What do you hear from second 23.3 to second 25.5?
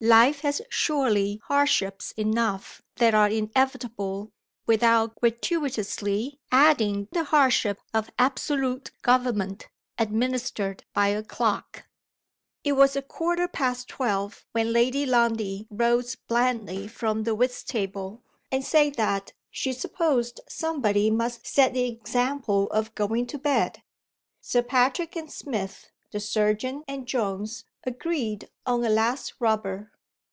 bed. Sir Patrick and